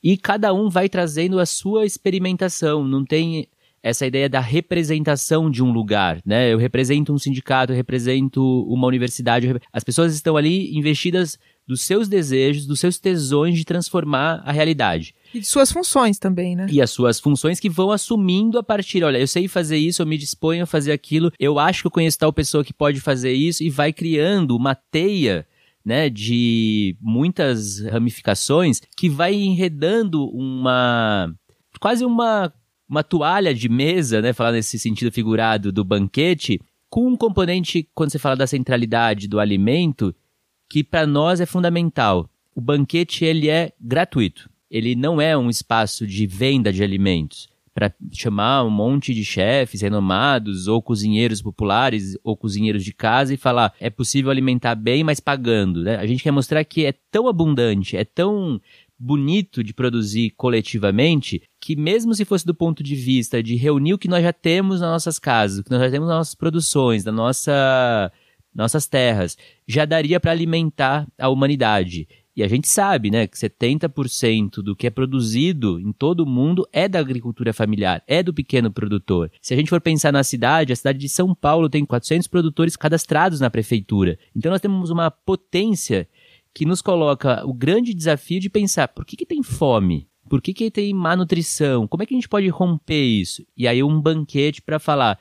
[0.03, 2.85] e cada um vai trazendo a sua experimentação.
[2.85, 3.49] Não tem
[3.85, 6.51] essa ideia da representação de um lugar, né?
[6.51, 9.55] Eu represento um sindicato, eu represento uma universidade.
[9.71, 15.15] As pessoas estão ali investidas dos seus desejos, dos seus tesões de transformar a realidade.
[15.33, 16.67] E de suas funções também, né?
[16.71, 20.07] E as suas funções que vão assumindo a partir, olha, eu sei fazer isso, eu
[20.07, 23.33] me disponho a fazer aquilo, eu acho que eu conheço tal pessoa que pode fazer
[23.33, 25.47] isso, e vai criando uma teia
[25.85, 31.33] né, de muitas ramificações que vai enredando uma
[31.79, 32.53] quase uma
[32.89, 38.11] uma toalha de mesa, né, falar nesse sentido figurado do banquete, com um componente quando
[38.11, 40.15] você fala da centralidade do alimento,
[40.69, 42.29] que para nós é fundamental.
[42.55, 44.49] O banquete ele é gratuito.
[44.71, 49.81] Ele não é um espaço de venda de alimentos para chamar um monte de chefes
[49.81, 55.19] renomados ou cozinheiros populares ou cozinheiros de casa e falar é possível alimentar bem, mas
[55.19, 55.83] pagando.
[55.83, 55.97] Né?
[55.97, 58.61] A gente quer mostrar que é tão abundante, é tão
[58.97, 63.99] bonito de produzir coletivamente que mesmo se fosse do ponto de vista de reunir o
[63.99, 67.05] que nós já temos nas nossas casas, o que nós já temos nas nossas produções,
[67.05, 68.13] na nossa
[68.55, 69.37] nossas terras,
[69.67, 72.07] já daria para alimentar a humanidade.
[72.37, 76.67] E a gente sabe, né, que 70% do que é produzido em todo o mundo
[76.73, 79.31] é da agricultura familiar, é do pequeno produtor.
[79.41, 82.75] Se a gente for pensar na cidade, a cidade de São Paulo tem 400 produtores
[82.75, 84.19] cadastrados na prefeitura.
[84.35, 86.09] Então nós temos uma potência
[86.53, 90.09] que nos coloca o grande desafio de pensar por que, que tem fome?
[90.29, 91.87] Por que, que tem má nutrição?
[91.87, 93.45] Como é que a gente pode romper isso?
[93.57, 95.21] E aí um banquete para falar,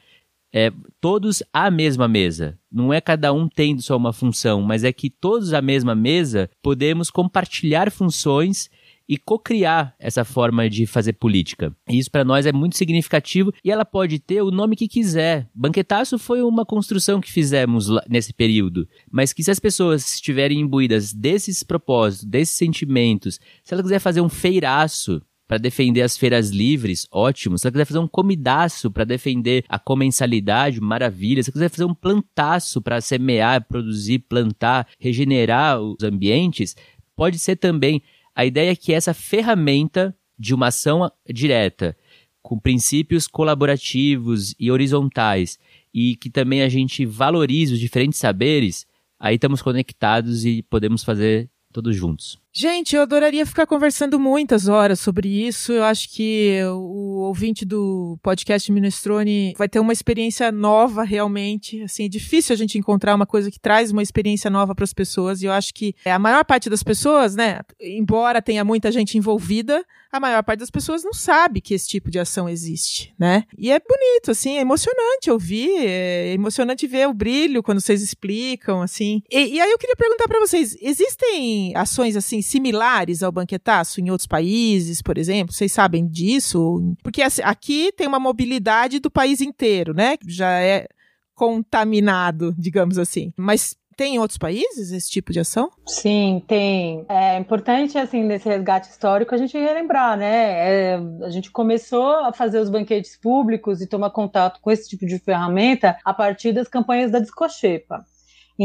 [0.51, 2.57] é, todos à mesma mesa.
[2.73, 6.49] Não é cada um tendo só uma função, mas é que todos à mesma mesa
[6.61, 8.67] podemos compartilhar funções
[9.07, 11.75] e cocriar essa forma de fazer política.
[11.89, 15.47] E isso para nós é muito significativo e ela pode ter o nome que quiser.
[15.53, 21.13] Banquetaço foi uma construção que fizemos nesse período, mas que se as pessoas estiverem imbuídas
[21.13, 27.07] desses propósitos, desses sentimentos, se ela quiser fazer um feiraço, para defender as feiras livres,
[27.11, 27.57] ótimo.
[27.57, 31.43] Se ela quiser fazer um comidaço para defender a comensalidade, maravilha.
[31.43, 36.75] Se ela quiser fazer um plantaço para semear, produzir, plantar, regenerar os ambientes,
[37.15, 38.01] pode ser também.
[38.35, 41.95] A ideia é que essa ferramenta de uma ação direta,
[42.41, 45.59] com princípios colaborativos e horizontais,
[45.93, 48.87] e que também a gente valorize os diferentes saberes,
[49.19, 52.42] aí estamos conectados e podemos fazer todos juntos.
[52.55, 55.73] Gente, eu adoraria ficar conversando muitas horas sobre isso.
[55.73, 61.81] Eu acho que o ouvinte do podcast Minestrone vai ter uma experiência nova realmente.
[61.81, 64.93] Assim, é difícil a gente encontrar uma coisa que traz uma experiência nova para as
[64.93, 65.41] pessoas.
[65.41, 69.83] E eu acho que a maior parte das pessoas, né, embora tenha muita gente envolvida,
[70.11, 73.45] a maior parte das pessoas não sabe que esse tipo de ação existe, né?
[73.57, 78.83] E é bonito, assim, é emocionante ouvir, é emocionante ver o brilho quando vocês explicam,
[78.83, 79.23] assim.
[79.31, 84.09] E, e aí eu queria perguntar para vocês, existem ações assim similares ao banquetaço em
[84.09, 85.53] outros países, por exemplo?
[85.53, 86.95] Vocês sabem disso?
[87.03, 90.17] Porque assim, aqui tem uma mobilidade do país inteiro, né?
[90.27, 90.87] Já é
[91.35, 93.33] contaminado, digamos assim.
[93.37, 95.69] Mas tem em outros países esse tipo de ação?
[95.85, 97.05] Sim, tem.
[97.07, 100.93] É importante, assim, nesse resgate histórico, a gente relembrar, né?
[100.95, 105.05] É, a gente começou a fazer os banquetes públicos e tomar contato com esse tipo
[105.05, 108.03] de ferramenta a partir das campanhas da Discochepa.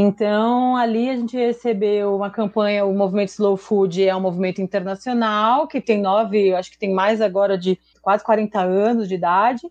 [0.01, 5.67] Então, ali a gente recebeu uma campanha, o movimento Slow Food é um movimento internacional
[5.67, 9.63] que tem nove, acho que tem mais agora de quase 40 anos de idade.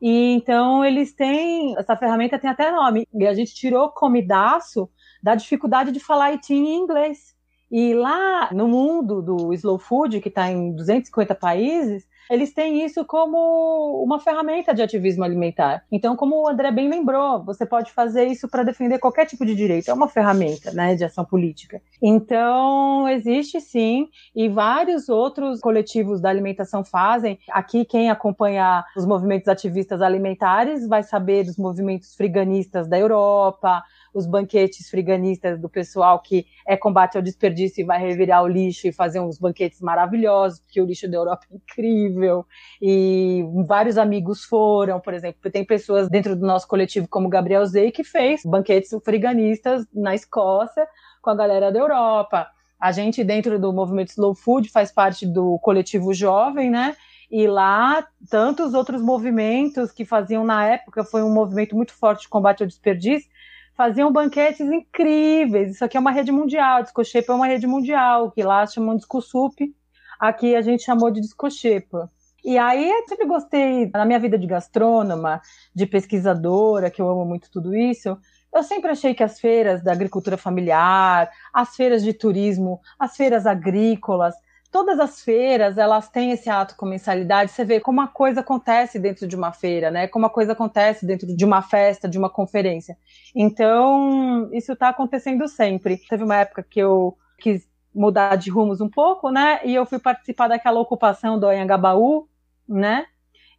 [0.00, 4.88] E então eles têm, essa ferramenta tem até nome, e a gente tirou comidaço
[5.20, 7.34] da dificuldade de falar eating em inglês.
[7.68, 13.04] E lá no mundo do slow food, que está em 250 países, eles têm isso
[13.04, 15.84] como uma ferramenta de ativismo alimentar.
[15.90, 19.54] Então, como o André bem lembrou, você pode fazer isso para defender qualquer tipo de
[19.54, 21.80] direito, é uma ferramenta né, de ação política.
[22.00, 27.38] Então, existe sim, e vários outros coletivos da alimentação fazem.
[27.50, 34.26] Aqui, quem acompanha os movimentos ativistas alimentares vai saber dos movimentos friganistas da Europa, os
[34.26, 38.92] banquetes friganistas do pessoal que é combate ao desperdício e vai revirar o lixo e
[38.92, 42.44] fazer uns banquetes maravilhosos, porque o lixo da Europa é incrível.
[42.80, 47.90] E vários amigos foram, por exemplo, tem pessoas dentro do nosso coletivo como Gabriel Zei
[47.90, 50.86] que fez banquetes friganistas na Escócia
[51.20, 52.48] com a galera da Europa.
[52.78, 56.96] A gente, dentro do movimento Slow Food, faz parte do coletivo jovem, né?
[57.30, 62.28] E lá, tantos outros movimentos que faziam na época, foi um movimento muito forte de
[62.28, 63.30] combate ao desperdício,
[63.76, 65.72] faziam banquetes incríveis.
[65.72, 69.00] Isso aqui é uma rede mundial, Discochepa é uma rede mundial, que lá chamam de
[69.00, 69.74] Discosup,
[70.18, 72.10] aqui a gente chamou de Discochepa.
[72.44, 75.40] E aí eu sempre gostei, na minha vida de gastrônoma,
[75.74, 78.18] de pesquisadora, que eu amo muito tudo isso,
[78.52, 83.46] eu sempre achei que as feiras da agricultura familiar, as feiras de turismo, as feiras
[83.46, 84.34] agrícolas,
[84.72, 87.52] todas as feiras, elas têm esse ato com mensalidade.
[87.52, 90.08] Você vê como a coisa acontece dentro de uma feira, né?
[90.08, 92.96] Como a coisa acontece dentro de uma festa, de uma conferência.
[93.36, 95.98] Então, isso está acontecendo sempre.
[96.08, 99.60] Teve uma época que eu quis mudar de rumos um pouco, né?
[99.62, 102.26] E eu fui participar daquela ocupação do Anhangabaú,
[102.66, 103.04] né?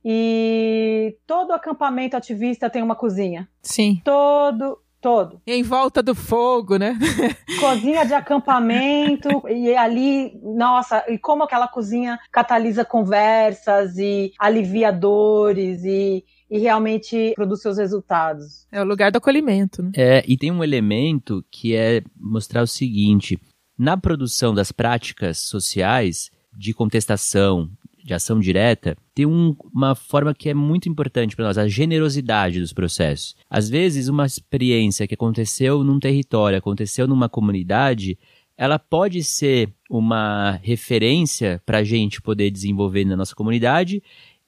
[0.04, 3.48] E todo acampamento ativista tem uma cozinha.
[3.62, 4.02] Sim.
[4.04, 5.42] Todo, todo.
[5.46, 6.98] Em volta do fogo, né?
[7.60, 15.84] Cozinha de acampamento, e ali, nossa, e como aquela cozinha catalisa conversas e alivia dores
[15.84, 18.66] e, e realmente produz seus resultados.
[18.72, 19.92] É o lugar do acolhimento, né?
[19.96, 23.38] É, e tem um elemento que é mostrar o seguinte:
[23.78, 27.70] na produção das práticas sociais de contestação,
[28.04, 32.60] de ação direta, tem um, uma forma que é muito importante para nós, a generosidade
[32.60, 33.36] dos processos.
[33.50, 38.18] Às vezes, uma experiência que aconteceu num território, aconteceu numa comunidade,
[38.58, 44.02] ela pode ser uma referência para a gente poder desenvolver na nossa comunidade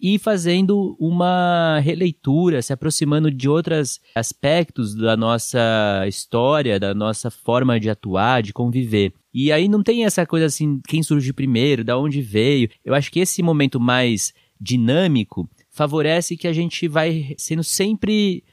[0.07, 7.79] e fazendo uma releitura, se aproximando de outros aspectos da nossa história, da nossa forma
[7.79, 9.13] de atuar, de conviver.
[9.33, 12.69] E aí não tem essa coisa assim, quem surgiu primeiro, da onde veio.
[12.85, 18.43] Eu acho que esse momento mais dinâmico favorece que a gente vai sendo sempre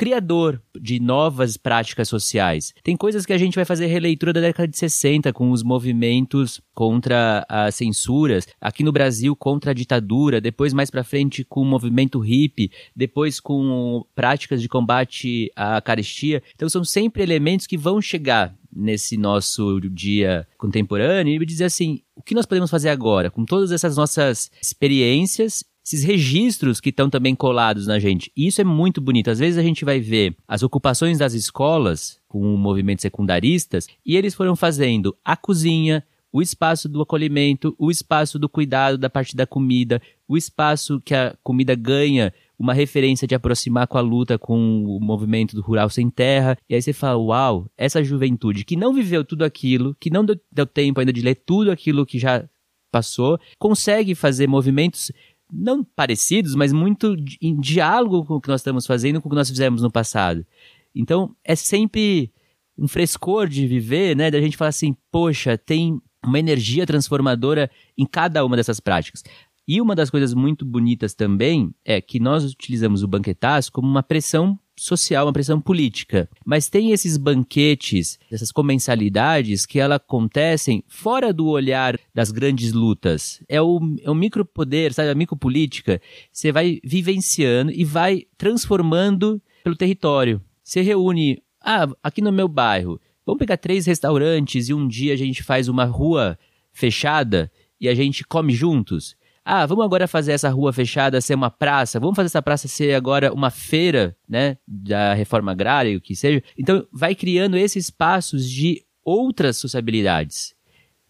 [0.00, 2.72] criador de novas práticas sociais.
[2.82, 6.58] Tem coisas que a gente vai fazer releitura da década de 60 com os movimentos
[6.72, 11.66] contra as censuras, aqui no Brasil contra a ditadura, depois mais para frente com o
[11.66, 16.42] movimento hippie, depois com práticas de combate à carestia.
[16.54, 22.22] Então são sempre elementos que vão chegar nesse nosso dia contemporâneo e dizer assim, o
[22.22, 27.34] que nós podemos fazer agora com todas essas nossas experiências esses registros que estão também
[27.34, 28.30] colados na gente.
[28.36, 29.30] E isso é muito bonito.
[29.30, 34.34] Às vezes a gente vai ver as ocupações das escolas com movimentos secundaristas e eles
[34.34, 39.46] foram fazendo a cozinha o espaço do acolhimento, o espaço do cuidado da parte da
[39.46, 44.84] comida, o espaço que a comida ganha uma referência de aproximar com a luta com
[44.84, 46.56] o movimento do rural sem terra.
[46.68, 50.66] E aí você fala, uau, essa juventude que não viveu tudo aquilo, que não deu
[50.66, 52.44] tempo ainda de ler tudo aquilo que já
[52.90, 55.12] passou, consegue fazer movimentos
[55.52, 59.36] não parecidos, mas muito em diálogo com o que nós estamos fazendo, com o que
[59.36, 60.46] nós fizemos no passado.
[60.94, 62.32] Então, é sempre
[62.76, 64.30] um frescor de viver, né?
[64.30, 69.22] Da gente falar assim, poxa, tem uma energia transformadora em cada uma dessas práticas.
[69.66, 74.02] E uma das coisas muito bonitas também é que nós utilizamos o banquetaço como uma
[74.02, 76.26] pressão social, uma pressão política.
[76.44, 83.42] Mas tem esses banquetes, essas comensalidades que elas acontecem fora do olhar das grandes lutas.
[83.46, 86.00] É o, é o micropoder, sabe, a micropolítica.
[86.32, 90.40] Você vai vivenciando e vai transformando pelo território.
[90.64, 95.16] Você reúne, ah, aqui no meu bairro, vamos pegar três restaurantes e um dia a
[95.16, 96.38] gente faz uma rua
[96.72, 99.14] fechada e a gente come juntos.
[99.44, 102.94] Ah, vamos agora fazer essa rua fechada ser uma praça, vamos fazer essa praça ser
[102.94, 106.42] agora uma feira, né, da reforma agrária, o que seja.
[106.58, 110.54] Então, vai criando esses espaços de outras sociabilidades.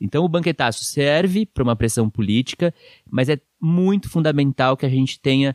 [0.00, 2.72] Então, o banquetaço serve para uma pressão política,
[3.08, 5.54] mas é muito fundamental que a gente tenha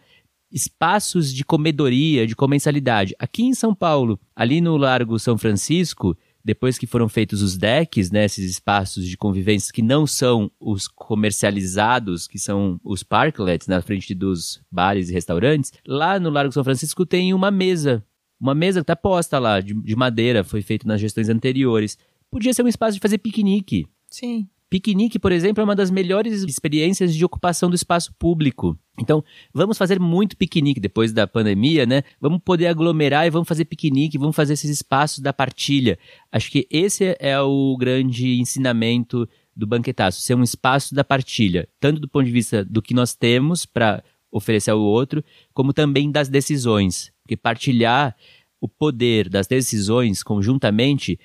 [0.51, 3.15] espaços de comedoria, de comensalidade.
[3.17, 6.15] Aqui em São Paulo, ali no Largo São Francisco,
[6.45, 10.87] depois que foram feitos os decks, né, esses espaços de convivência que não são os
[10.87, 16.63] comercializados, que são os parklets na frente dos bares e restaurantes, lá no Largo São
[16.63, 18.05] Francisco tem uma mesa.
[18.39, 21.97] Uma mesa que está posta lá, de, de madeira, foi feito nas gestões anteriores.
[22.29, 23.87] Podia ser um espaço de fazer piquenique.
[24.07, 24.47] Sim.
[24.76, 28.78] Piquenique, por exemplo, é uma das melhores experiências de ocupação do espaço público.
[28.99, 29.23] Então,
[29.53, 32.03] vamos fazer muito piquenique depois da pandemia, né?
[32.19, 35.97] Vamos poder aglomerar e vamos fazer piquenique, vamos fazer esses espaços da partilha.
[36.30, 42.01] Acho que esse é o grande ensinamento do banquetaço, ser um espaço da partilha, tanto
[42.01, 45.23] do ponto de vista do que nós temos para oferecer ao outro,
[45.53, 47.13] como também das decisões.
[47.23, 48.13] Porque partilhar
[48.59, 51.17] o poder das decisões conjuntamente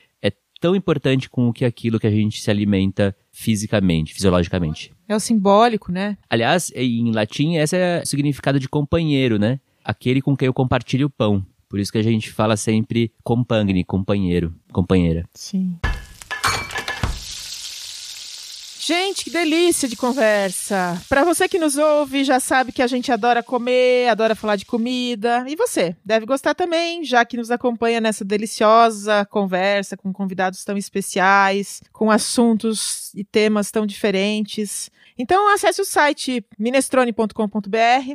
[0.61, 4.93] tão importante com o que aquilo que a gente se alimenta fisicamente, fisiologicamente.
[5.09, 6.19] É o simbólico, né?
[6.29, 9.59] Aliás, em latim, esse é o significado de companheiro, né?
[9.83, 11.45] Aquele com quem eu compartilho o pão.
[11.69, 15.25] Por isso que a gente fala sempre compagni, companheiro, companheira.
[15.35, 15.79] Sim.
[18.83, 20.99] Gente, que delícia de conversa.
[21.07, 24.65] Para você que nos ouve, já sabe que a gente adora comer, adora falar de
[24.65, 25.45] comida.
[25.47, 30.79] E você, deve gostar também, já que nos acompanha nessa deliciosa conversa com convidados tão
[30.79, 34.91] especiais, com assuntos e temas tão diferentes.
[35.19, 38.15] Então, acesse o site minestrone.com.br,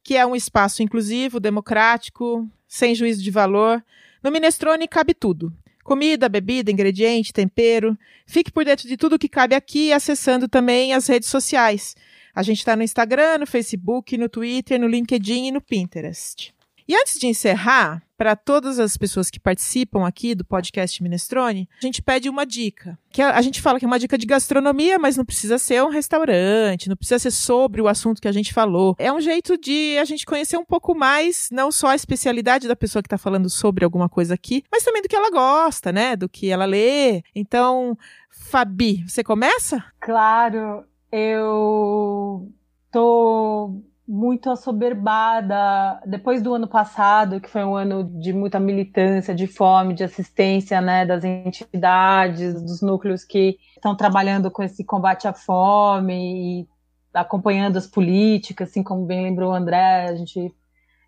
[0.00, 3.84] que é um espaço inclusivo, democrático, sem juízo de valor.
[4.22, 5.52] No Minestrone cabe tudo
[5.84, 7.96] Comida, bebida, ingrediente, tempero.
[8.26, 11.94] Fique por dentro de tudo que cabe aqui, acessando também as redes sociais.
[12.34, 16.52] A gente está no Instagram, no Facebook, no Twitter, no LinkedIn e no Pinterest.
[16.86, 21.84] E antes de encerrar, para todas as pessoas que participam aqui do podcast Minestrone, a
[21.84, 22.98] gente pede uma dica.
[23.10, 25.82] Que a, a, gente fala que é uma dica de gastronomia, mas não precisa ser
[25.82, 28.94] um restaurante, não precisa ser sobre o assunto que a gente falou.
[28.98, 32.76] É um jeito de a gente conhecer um pouco mais, não só a especialidade da
[32.76, 36.16] pessoa que está falando sobre alguma coisa aqui, mas também do que ela gosta, né?
[36.16, 37.22] Do que ela lê.
[37.34, 37.96] Então,
[38.30, 39.82] Fabi, você começa?
[40.00, 42.52] Claro, eu
[42.90, 49.46] tô muito assoberbada depois do ano passado, que foi um ano de muita militância, de
[49.46, 55.32] fome, de assistência, né, das entidades, dos núcleos que estão trabalhando com esse combate à
[55.32, 56.68] fome e
[57.14, 60.54] acompanhando as políticas, assim como bem lembrou o André, a gente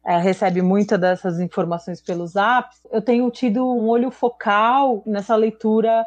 [0.07, 2.79] é, recebe muitas dessas informações pelos apps.
[2.91, 6.07] Eu tenho tido um olho focal nessa leitura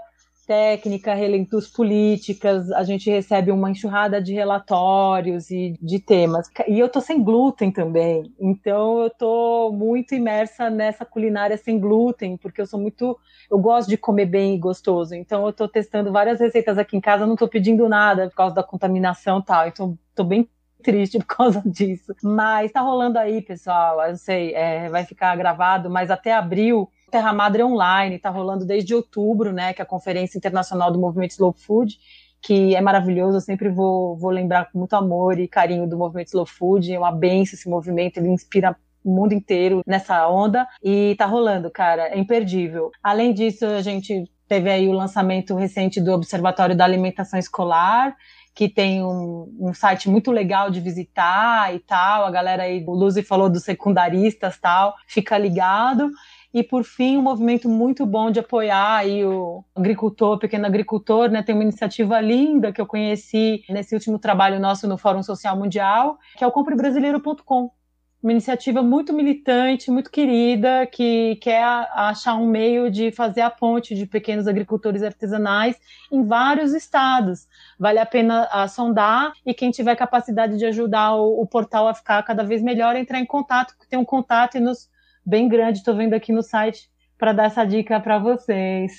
[0.50, 6.50] técnica, releitos políticas, a gente recebe uma enxurrada de relatórios e de temas.
[6.68, 12.36] E eu tô sem glúten também, então eu tô muito imersa nessa culinária sem glúten,
[12.36, 13.16] porque eu sou muito,
[13.52, 15.14] eu gosto de comer bem e gostoso.
[15.14, 18.56] Então eu tô testando várias receitas aqui em casa, não tô pedindo nada por causa
[18.56, 19.68] da contaminação e tal.
[19.68, 20.50] Então tô bem
[20.82, 22.16] triste por causa disso.
[22.24, 24.02] Mas tá rolando aí, pessoal.
[24.02, 28.96] Eu sei, é, vai ficar gravado, mas até abril Terra Madre Online, está rolando desde
[28.96, 31.98] outubro, né, que é a Conferência Internacional do Movimento Slow Food,
[32.42, 36.28] que é maravilhoso, eu sempre vou, vou lembrar com muito amor e carinho do movimento
[36.28, 41.16] Slow Food, é uma benção esse movimento, ele inspira o mundo inteiro nessa onda, e
[41.18, 42.92] tá rolando, cara, é imperdível.
[43.04, 48.16] Além disso, a gente teve aí o lançamento recente do Observatório da Alimentação Escolar,
[48.60, 52.26] que tem um, um, site muito legal de visitar e tal.
[52.26, 56.12] A galera aí, o Luzi falou dos secundaristas tal, fica ligado.
[56.54, 61.44] E por fim, um movimento muito bom de apoiar aí o agricultor, pequeno agricultor, né?
[61.44, 66.18] Tem uma iniciativa linda que eu conheci nesse último trabalho nosso no Fórum Social Mundial,
[66.38, 67.72] que é o comprebrasileiro.com
[68.22, 73.96] uma iniciativa muito militante, muito querida, que quer achar um meio de fazer a ponte
[73.96, 75.78] de pequenos agricultores artesanais
[76.12, 77.48] em vários estados.
[77.80, 81.94] Vale a pena a, sondar e quem tiver capacidade de ajudar o, o, portal a
[81.94, 84.90] ficar cada vez melhor, entrar em contato, tem um contato nos,
[85.30, 88.94] bem grande, estou vendo aqui no site para dar essa dica para vocês.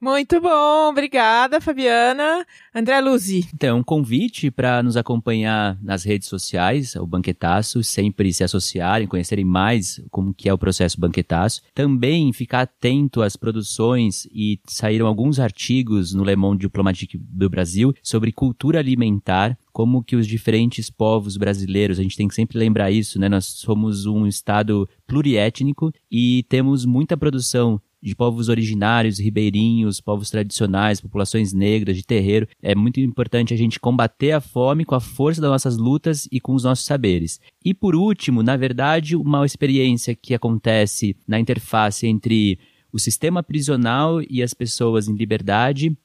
[0.00, 2.46] Muito bom, obrigada, Fabiana.
[2.74, 3.48] André Luzi.
[3.52, 9.44] Então, um convite para nos acompanhar nas redes sociais, o Banquetaço, sempre se associarem, conhecerem
[9.44, 11.62] mais como que é o processo Banquetaço.
[11.74, 17.92] Também ficar atento às produções e saíram alguns artigos no Le Monde Diplomatique do Brasil
[18.02, 22.90] sobre cultura alimentar, como que os diferentes povos brasileiros, a gente tem que sempre lembrar
[22.90, 23.28] isso, né?
[23.28, 31.00] Nós somos um estado pluriétnico e temos muita produção de povos originários, ribeirinhos, povos tradicionais,
[31.00, 32.48] populações negras, de terreiro.
[32.60, 36.40] É muito importante a gente combater a fome com a força das nossas lutas e
[36.40, 37.40] com os nossos saberes.
[37.64, 42.58] E por último, na verdade, uma experiência que acontece na interface entre
[42.92, 45.96] o sistema prisional e as pessoas em liberdade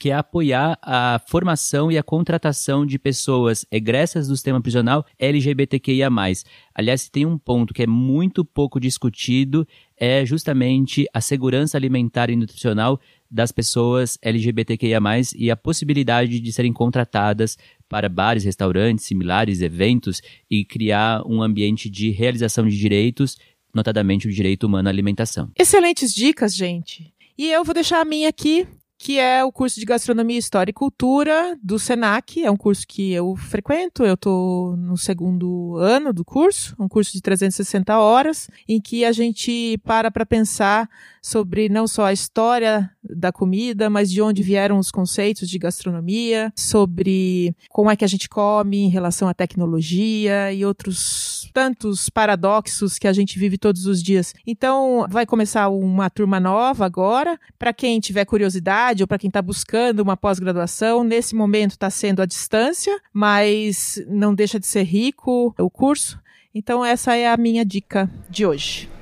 [0.00, 6.08] que é apoiar a formação e a contratação de pessoas egressas do sistema prisional LGBTQIA+.
[6.74, 12.36] Aliás, tem um ponto que é muito pouco discutido, é justamente a segurança alimentar e
[12.36, 12.98] nutricional
[13.30, 14.98] das pessoas LGBTQIA+,
[15.36, 21.90] e a possibilidade de serem contratadas para bares, restaurantes, similares, eventos, e criar um ambiente
[21.90, 23.36] de realização de direitos,
[23.74, 25.50] notadamente o direito humano à alimentação.
[25.58, 27.12] Excelentes dicas, gente!
[27.36, 28.66] E eu vou deixar a minha aqui,
[29.02, 32.44] que é o curso de Gastronomia, História e Cultura do SENAC.
[32.44, 37.10] É um curso que eu frequento, eu estou no segundo ano do curso, um curso
[37.10, 40.86] de 360 horas, em que a gente para para pensar
[41.22, 46.52] sobre não só a história da comida, mas de onde vieram os conceitos de gastronomia,
[46.54, 52.98] sobre como é que a gente come em relação à tecnologia e outros tantos paradoxos
[52.98, 54.34] que a gente vive todos os dias.
[54.46, 57.38] Então, vai começar uma turma nova agora.
[57.58, 62.22] Para quem tiver curiosidade ou para quem está buscando uma pós-graduação, nesse momento está sendo
[62.22, 66.18] à distância, mas não deixa de ser rico o curso.
[66.54, 68.99] Então, essa é a minha dica de hoje.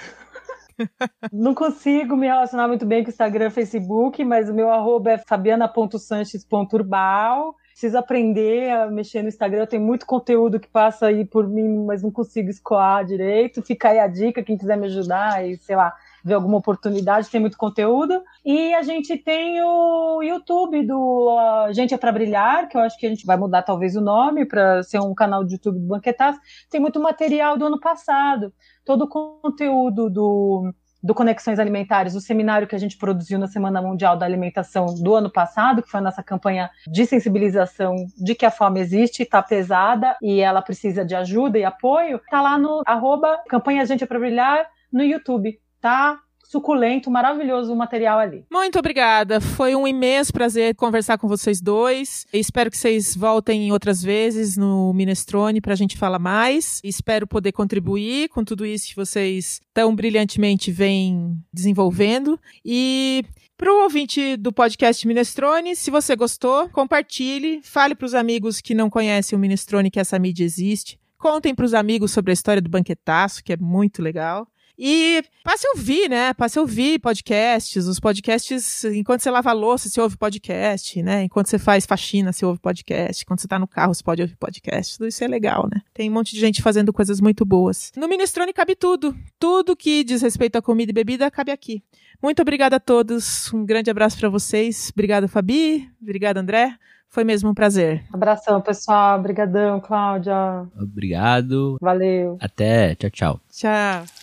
[1.32, 5.11] Não consigo me relacionar muito bem com o Instagram e Facebook, mas o meu arroba
[5.11, 7.55] é fabiana.sanches.urbal.
[7.72, 9.66] Preciso aprender a mexer no Instagram.
[9.66, 13.61] Tem muito conteúdo que passa aí por mim, mas não consigo escoar direito.
[13.61, 15.93] Fica aí a dica, quem quiser me ajudar e, sei lá,
[16.24, 18.24] ver alguma oportunidade, tem muito conteúdo.
[18.46, 22.98] E a gente tem o YouTube do uh, Gente é para Brilhar, que eu acho
[22.98, 25.88] que a gente vai mudar talvez o nome para ser um canal de YouTube do
[25.88, 26.40] Banquetaço.
[26.70, 28.54] Tem muito material do ano passado.
[28.86, 33.82] Todo o conteúdo do do Conexões Alimentares, o seminário que a gente produziu na Semana
[33.82, 38.46] Mundial da Alimentação do ano passado, que foi a nossa campanha de sensibilização de que
[38.46, 42.82] a fome existe, está pesada e ela precisa de ajuda e apoio, está lá no
[42.86, 48.46] arroba campanha Gente é para Brilhar no YouTube tá suculento, maravilhoso o material ali.
[48.50, 49.42] Muito obrigada.
[49.42, 52.26] Foi um imenso prazer conversar com vocês dois.
[52.32, 56.80] Espero que vocês voltem outras vezes no Minestrone para a gente falar mais.
[56.84, 62.40] Espero poder contribuir com tudo isso que vocês tão brilhantemente vêm desenvolvendo.
[62.64, 63.26] E
[63.58, 68.74] para o ouvinte do podcast Minestrone, se você gostou, compartilhe, fale para os amigos que
[68.74, 70.98] não conhecem o Minestrone que essa mídia existe.
[71.18, 74.48] Contem para os amigos sobre a história do banquetaço, que é muito legal.
[74.78, 76.34] E passe a ouvir, né?
[76.34, 77.86] Passe a ouvir podcasts.
[77.88, 81.24] Os podcasts, enquanto você lava a louça, você ouve podcast, né?
[81.24, 83.26] Enquanto você faz faxina, você ouve podcast.
[83.26, 84.98] Quando você tá no carro, você pode ouvir podcast.
[84.98, 85.82] Tudo isso é legal, né?
[85.94, 87.92] Tem um monte de gente fazendo coisas muito boas.
[87.96, 89.16] No Minestrone cabe tudo.
[89.40, 91.84] Tudo que diz respeito a comida e bebida cabe aqui.
[92.22, 93.54] Muito obrigada a todos.
[93.54, 94.90] Um grande abraço para vocês.
[94.94, 95.90] Obrigada, Fabi.
[96.02, 96.76] Obrigada, André.
[97.10, 98.04] Foi mesmo um prazer.
[98.12, 99.20] Abração, pessoal.
[99.20, 100.66] Obrigadão, Cláudia.
[100.76, 101.78] Obrigado.
[101.80, 102.38] Valeu.
[102.42, 102.96] Até.
[102.96, 103.40] Tchau, tchau.
[103.52, 104.23] Tchau.